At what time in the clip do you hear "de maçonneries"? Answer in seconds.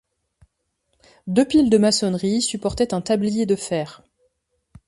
1.69-2.41